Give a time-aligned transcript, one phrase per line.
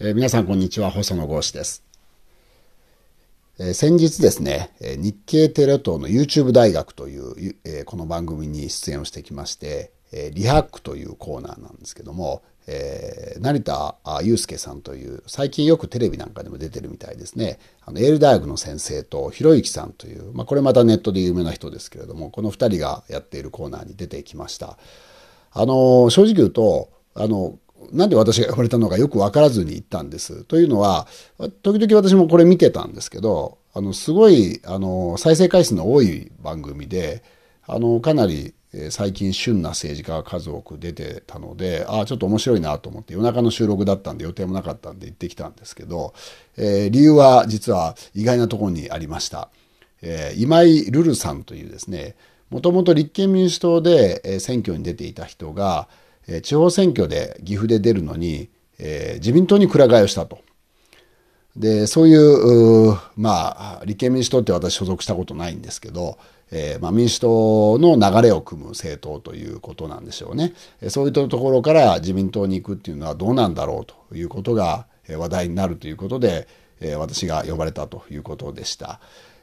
[0.00, 0.90] えー、皆さんこんにちは。
[0.90, 1.84] 細野豪志です、
[3.60, 17.60] えー、先日ですね日経テレ東の YouTube 大学という、えー、この番組に出演をしてきまして、えー、リハックというコーナーなんですけども、えー、成田悠介さんという最近よくテレビなんかでも出てるみたいですね。
[17.86, 24.76] あのエール大学の先生とひろゆきさんという、まあ、これまたネットで有名な人ですけれどもこの2人がやっているコーナーに出てきました。
[25.52, 27.60] あの正直言うとあの
[27.92, 30.44] なんで私が呼ばれたのかよく分からずに行ったんです。
[30.44, 31.06] というのは
[31.62, 37.22] 時々私もこれ見てたんですけどあのすごいあの再生回数の多い番組で
[37.66, 38.54] あのかなり
[38.90, 46.14] 最近旬な政治家が数多く出てたのでああちょっと面白いなと思って夜中の収録だったんで予定もなかったんで行ってきたんですけど、
[46.56, 49.48] えー、理由は実は意外なところにありました。
[50.02, 52.14] えー、今井瑠々さんというですね
[52.50, 55.88] もともと立憲民主党で選挙に出ていた人が
[56.42, 60.38] 地方選挙で岐阜で出るのに、えー、自民党にくら替えをしたと。
[61.56, 66.18] でそういうまあ立憲民主党って私所属したことないんですけど、
[66.50, 70.52] えーまあ、民主党の流れを組む政党ということなんでしょうね。
[70.88, 76.48] そういったところから自民党に行くっていうのはどうなんだろうということが話題になるということで、
[76.80, 78.98] えー、私が呼ばれたということでした。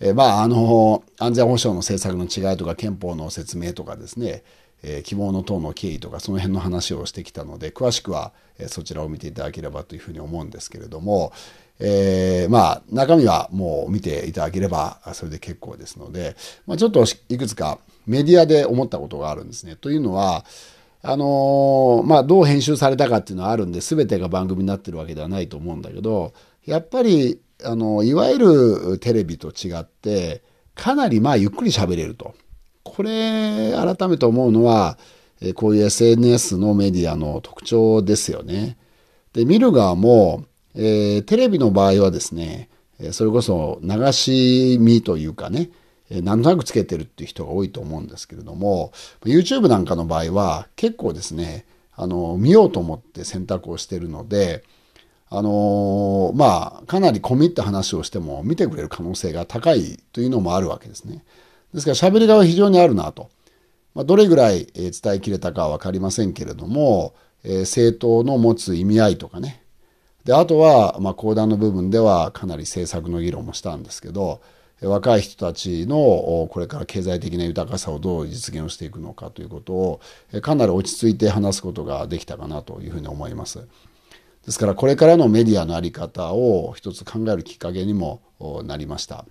[0.00, 4.44] え、まああの安全保障の政策の違いとか憲法の説明とかですね
[4.82, 11.32] えー、希望の党の経緯とかその辺の話をしてきたので詳しくは、え、そちらを見ていただければというふうに思うんですけれども、
[11.78, 19.76] えー、まあ中身はもう見ていただければそれで結構ですので、まあ、ちょっといくつかメディアで思ったことがあるんですね。
[19.76, 20.44] というのは
[21.02, 26.32] あのまあ、どう編集されたかっていうのはあるんで全てが番組になってるわけではないと思うんだけど
[26.64, 30.42] やっぱりあのいわゆるテレビと違って
[30.74, 32.34] かなりまあゆっくり喋れると。
[32.94, 34.98] これ改めて思うのは
[35.54, 38.76] こういう SNS のメディアの特徴ですよね。
[39.32, 42.70] で見る側も、えー、テレビの場合はですね
[43.12, 45.70] それこそ流し見というかね
[46.10, 48.92] なんとなくつけてるっていう人が多いと思うんですけれども
[49.24, 54.62] YouTube なんかの場合は結構ですねあの見ようと思って選択をしてるので
[55.28, 61.24] あのまあかなり込みった話をしても見てくれる可能性が高いというのもあるわけですね。
[61.76, 63.28] ですから喋りがは非常にあるなと。
[63.94, 67.14] まあ、どれぐらい伝えきれたかは分かりませんけれども、
[67.44, 69.62] えー、政党の持つ意味合いとかね
[70.24, 74.42] であとは、まあ、講談の部分ではかなり政策の議論もしたんですけど
[74.82, 75.96] 若い人たちの
[76.50, 80.00] これから経済的な豊かさをどう実現をしていくのかということを
[80.42, 83.66] かなり落ち着いて話すことができたかなというふうに思います。
[84.44, 88.20] ですからこれからのメディアの在り方を一つ考えるきっかけにも
[88.64, 89.24] なりました。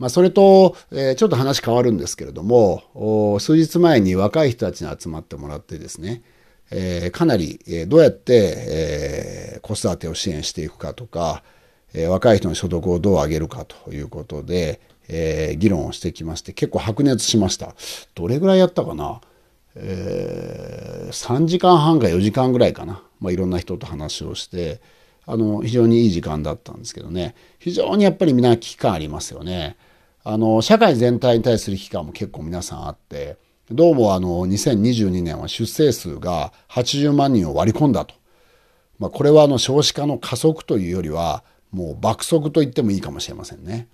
[0.00, 6.22] まあ、それと、えー、ちょっと話変わるんですけれども数日前に若い人たちに集まってもらってですね、
[6.70, 8.54] えー、かなり、えー、どうやって、
[9.56, 11.42] え、子育てを支援していくかとか、
[11.92, 17.74] え、若い人の所得をどう上げるかということで、え、議論をしてきまして結構白熱しました。
[18.14, 19.20] どれぐらいやったかな、
[19.74, 24.80] えー、3時間半か4時間ぐらいかな、まあ、いろんな人と話をして
[25.26, 27.34] あの非常にいい時間だったんですけどね。
[27.58, 29.76] 非常にやっぱりみんな危機感ありますよね。
[30.22, 33.38] あの社会全体に対する危機感も結構皆さんあって
[33.70, 38.14] どうもあの2022年は出生数が80万人を割り込んだと、
[38.98, 43.86] まあ、これはあの少子化の加速というよりはもう爆速と言ってもいいかもしれませんね。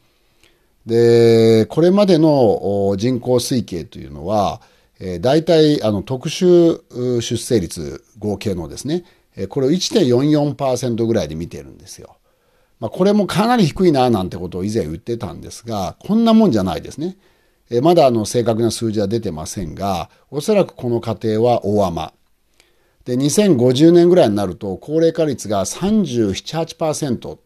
[0.87, 4.62] でこれまでの人口推計というのは、
[5.00, 9.04] えー、大体あの特殊出生率合計のですね
[9.48, 12.16] これを1.44%ぐらいで見てるんですよ。
[12.78, 17.16] まあ、これもかなり低いななんてことを以前言ってたんですがこんなもんじゃないですね。
[17.70, 22.12] えまだあの正確な数字は出てませんがおそらくこの過程は大雨。
[23.04, 27.38] で2050年ぐらいになると高齢化率が378%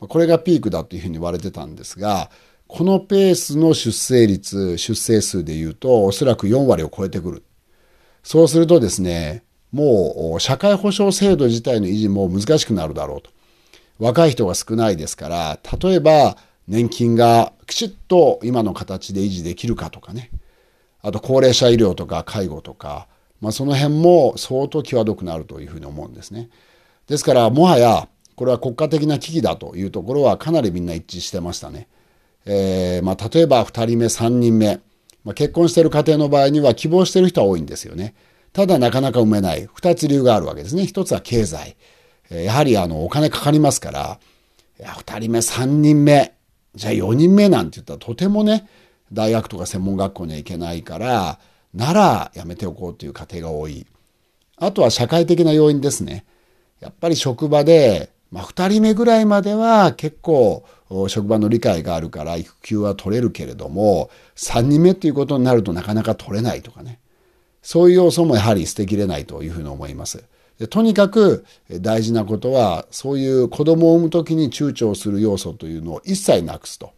[0.00, 2.30] これがピークだというふうに言われてたんですが
[2.66, 7.42] このペースの出生率出生数でいうとおそらく4割を超えてくる。
[8.22, 13.30] そうするとですねもう社会保障制度自体の維持も難しくなるだろうと。
[13.98, 16.36] 若い人が少ないですから例えば
[16.66, 20.30] 年金がきちっと今の形で維持できるかとかね
[21.00, 23.08] あと高齢者医療とか介護とか、
[23.40, 26.50] まあ、その辺も相当際どくなるというふうに思うんですね。
[27.06, 31.88] ですからもはやこれは国家的な危機だというところはかなりみんな一致してましたね。
[32.44, 34.80] えーまあ、例えば2人目3人目、
[35.24, 38.14] まあ、結婚している家庭の場合には希望している人は多いんですよね。
[38.52, 40.82] ただなかなか産めない2つ理由があるわけですね。
[40.82, 41.76] 1つは経済。
[42.30, 44.18] やはりあのお金かかりますから
[44.78, 46.34] いや2人目3人目
[46.74, 48.68] じゃあ4人目なんて言ったらとてもね
[49.12, 51.38] 大学とか専門学校には行けないから
[51.74, 53.86] ならやめておこうという家庭が多い。
[54.56, 56.24] あとは社会的な要因ですね。
[56.80, 60.64] やっぱり職場で、まあ、2人目ぐらいまでは結構
[61.08, 66.98] 職場の理解があるから育休は取れるけれども3人目っていうことになるとなかなか取れないとかね。
[67.62, 70.24] そういう要素もやはり捨てきれないというふうに思います。
[70.66, 76.92] とにかく大事なことはそういう子供を産む時に躊躇する要素というのを一切なくすと。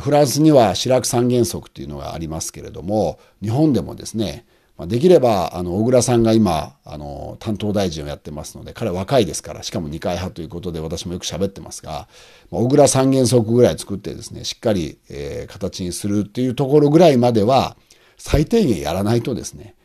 [0.00, 4.44] フランスにはシラク三原則というのがありますけれども日本でもですね
[4.84, 12.08] できればあの小倉さんが今あの担当大臣をやってますので彼は若いですからしかも二階派ということで私もよく喋ってますが
[12.50, 17.76] 小倉三原則ぐらい作ってですねしっかり、えー、形にするっていうところぐらいまでは
[18.18, 19.75] 最低限やらないとですね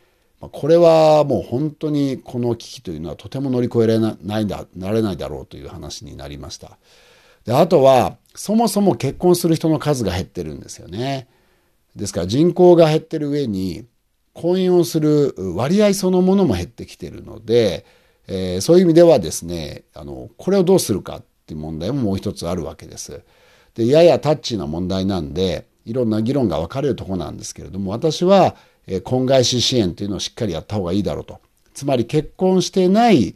[0.50, 6.78] これはもう本当にこの危機というのはとても乗り越えられないだなれないだろうという話になりました。
[7.46, 11.28] であとはそもそも結婚する人の数が減ってるんですよね。
[11.96, 13.86] ですから人口が減ってる上に
[14.34, 17.86] 婚姻をする割合そのものも減ってきてるので、
[18.28, 23.24] えー、そういう意味ではですねあのこれをどうするかっていう問題ももう一つあるわけです。
[23.76, 28.56] でややタッチな問題なんでいろんな議論が分かれるとこなんですけれども私は
[29.04, 31.40] 婚外子支援というのをしっかりやった方がいいだろうと。
[31.74, 33.36] つまり結婚してない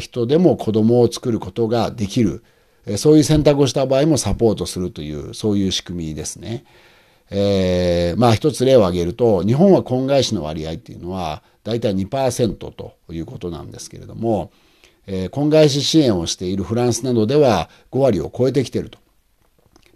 [0.00, 2.42] 人でも子供を作ることができる。
[2.96, 6.64] そういう選択をした場合もサポートするという、そういう仕組みですね。
[7.30, 14.50] えー、まあ一つ例を挙げると、日本は婚外子の割合っていうのは大体2%ということなんですけれども、
[15.06, 18.98] えー、婚外子支援をしているフランスなどでは5割を超えてきていると。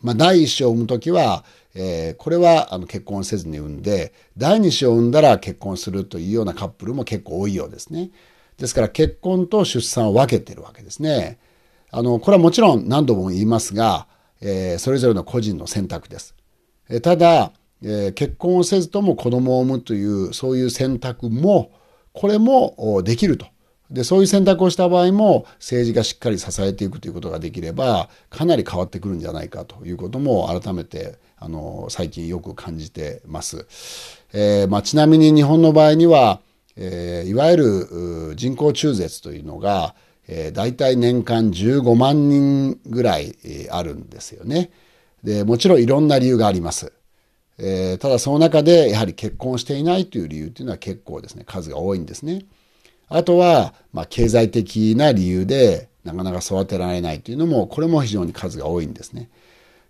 [0.00, 1.44] まあ第一子を産むときは
[1.74, 8.10] えー、これはあの結婚せずに産んで第二子を産んだら結婚するというようなカップルも結構多いようですね。
[8.58, 11.38] ですから結婚と出産を分けてるわけですね。
[11.90, 14.06] あのこれはもちろん何度も言いますが、
[14.40, 16.34] えー、それぞれの個人の選択です。
[16.88, 21.72] えー、ただ、えー、結婚をせずとも子供を産むというそういう選択も
[22.12, 23.46] これもできると。
[23.90, 33.66] でそういう選択をした場合も政治がしっかり支えていくということができればかなり変わってくるんじゃないかということも改めてあの最近よく感じてます。
[34.32, 36.40] えーまあ、ちなみに日本の場合には、
[36.76, 39.94] えー、いわゆる人工中絶というのが、
[40.26, 44.70] えー、大体年間15万人ぐらい、え、あるんですよね。
[45.22, 46.92] でもちろんいろんな理由があります。
[47.58, 52.46] えー、ただその中でやはり結婚していないという理由というのは結構ですね数が多いんですね。
[53.08, 59.30] あとは、まあ、経済的な理由でなかなか育てられないというのもこれも非常に数が多いんですね。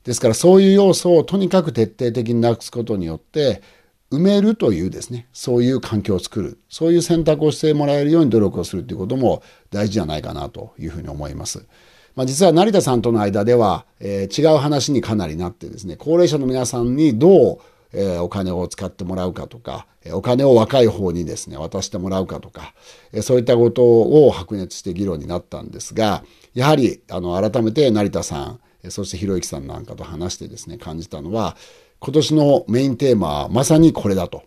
[0.04, 3.62] ですからそういう要素をとにかく徹底的になくすことによって
[4.10, 11.66] 埋めるというですねそういう環境を作るそういう選択をしてもらえるように努力をするということも大事じゃないかなというふうに思います。
[12.14, 17.58] まあ、実は成田さんとの間では、えー、違う話にかなりなってですね高齢者の皆さんにどう
[17.94, 22.74] えお金を使ってもらうかとか、お金を若い方にですね、渡してもらうかとか、
[23.12, 26.24] えそういったことを白熱して議論になったんですが、
[26.54, 28.60] やはり、あの、改めて成田さん、
[28.90, 31.56] そしてひろゆきさんなんかと話してですね、感じたのは、
[32.00, 34.42] 今年のメインテーマはまさにこれだと。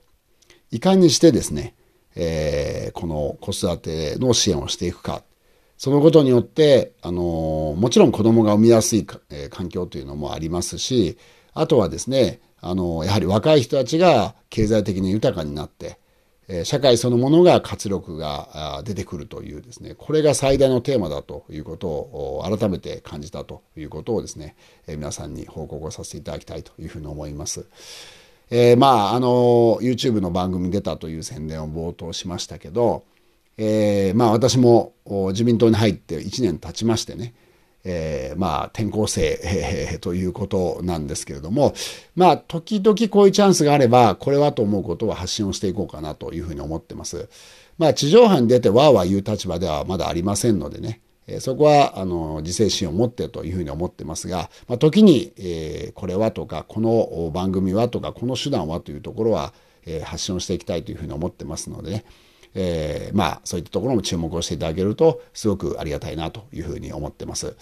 [0.69, 1.75] いかにしてですね、
[2.15, 5.23] えー、この子育ての支援をしていくか。
[5.77, 11.17] そのことによって、あのもちろん子供が産みやすい、え環境というのもありますし、
[11.53, 15.97] あとはですね、あのやはり若い人たちが経済的に豊かになって、
[16.63, 24.55] 社会そのものが活力が出てくるというですねこれが最大のテーマだということを改めて感じたということをですね
[24.87, 27.65] 皆さんに報告をさせていただきたいというふうに思います。
[28.49, 29.27] えー、まああの
[29.81, 33.03] YouTube の番組に出たという宣伝を冒頭しましたけど、
[33.57, 37.33] えー、まあ私も自民党に入って1年経ちましてね
[37.89, 41.73] えー、まあ、転校生、えー、ということなんですけれども、
[42.15, 47.29] まあ、時々こういうチャンスがあれば、これはと思うことは発信をしていこうかなというふうに思ってます。
[47.77, 59.53] まあ、地上波に出てわーわー言う立場ではまだありませんのでね、えー、そこは、あの、自制心を持ってというふうに思ってますが、まあ、時に、えー、これはとか、この番組はとか、この手段はというところは、
[59.85, 62.05] えー、発信をしていきたいというふうに思ってますのでね、
[62.59, 67.55] えー、まあそういったところも注目をしていただけるとすごくありがたいなというふうに思ってます。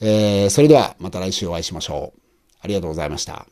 [0.00, 2.20] えー、それではまた来週お会いしましょう。
[2.60, 3.46] ありがとうございました。